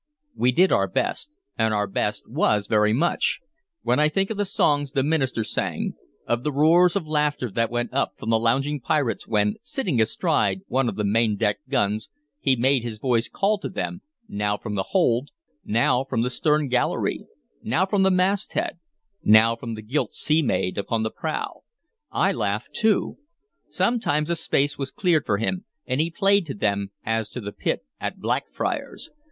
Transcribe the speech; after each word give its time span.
We 0.35 0.51
did 0.51 0.71
our 0.71 0.87
best, 0.87 1.35
and 1.59 1.75
our 1.75 1.85
best 1.85 2.27
was 2.27 2.65
very 2.65 2.91
much. 2.91 3.39
When 3.83 3.99
I 3.99 4.09
think 4.09 4.31
of 4.31 4.37
the 4.37 4.45
songs 4.45 4.89
the 4.93 5.03
minister 5.03 5.43
sang; 5.43 5.93
of 6.25 6.41
the 6.43 6.51
roars 6.51 6.95
of 6.95 7.05
laughter 7.05 7.51
that 7.51 7.69
went 7.69 7.93
up 7.93 8.13
from 8.17 8.31
the 8.31 8.39
lounging 8.39 8.79
pirates 8.79 9.27
when, 9.27 9.57
sitting 9.61 10.01
astride 10.01 10.61
one 10.67 10.89
of 10.89 10.95
the 10.95 11.03
main 11.03 11.35
deck 11.37 11.57
guns, 11.69 12.09
he 12.39 12.55
made 12.55 12.81
his 12.81 12.97
voice 12.97 13.29
call 13.29 13.59
to 13.59 13.69
them, 13.69 14.01
now 14.27 14.57
from 14.57 14.73
the 14.73 14.85
hold, 14.89 15.29
now 15.63 16.03
from 16.05 16.23
the 16.23 16.31
stern 16.31 16.67
gallery, 16.67 17.25
now 17.61 17.85
from 17.85 18.01
the 18.01 18.09
masthead, 18.09 18.79
now 19.23 19.55
from 19.55 19.75
the 19.75 19.83
gilt 19.83 20.15
sea 20.15 20.41
maid 20.41 20.79
upon 20.79 21.03
the 21.03 21.11
prow, 21.11 21.61
I 22.11 22.31
laugh 22.31 22.65
too. 22.73 23.19
Sometimes 23.69 24.31
a 24.31 24.35
space 24.35 24.79
was 24.79 24.89
cleared 24.89 25.27
for 25.27 25.37
him, 25.37 25.65
and 25.85 26.01
he 26.01 26.09
played 26.09 26.47
to 26.47 26.55
them 26.55 26.89
as 27.05 27.29
to 27.29 27.39
the 27.39 27.51
pit 27.51 27.83
at 27.99 28.17
Blackfriars. 28.19 29.11